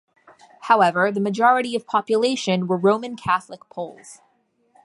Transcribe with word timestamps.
However, 0.61 1.11
the 1.11 1.19
majority 1.19 1.75
of 1.75 1.85
population 1.85 2.65
were 2.65 2.75
Roman 2.75 3.15
Catholic 3.15 3.61
Poles. 3.69 4.19